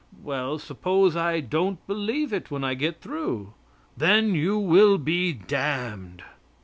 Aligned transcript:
"Well, 0.23 0.57
suppose 0.57 1.15
I 1.15 1.41
don't 1.41 1.85
believe 1.85 2.33
it, 2.33 2.49
when 2.49 2.63
I 2.63 2.73
get 2.73 3.01
through?" 3.01 3.53
"Then 3.95 4.33
you 4.33 4.57
will 4.57 4.97
be 4.97 5.31
damned." 5.31 6.23